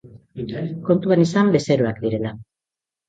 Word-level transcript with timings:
Kontuan 0.87 1.21
izan 1.25 1.53
bezeroak 1.59 2.01
direla. 2.07 2.33